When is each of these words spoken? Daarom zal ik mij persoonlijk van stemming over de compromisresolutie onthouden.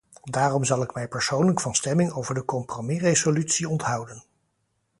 Daarom 0.23 0.63
zal 0.63 0.81
ik 0.81 0.93
mij 0.93 1.07
persoonlijk 1.07 1.59
van 1.61 1.75
stemming 1.75 2.11
over 2.11 2.35
de 2.35 2.45
compromisresolutie 2.45 3.69
onthouden. 3.69 4.23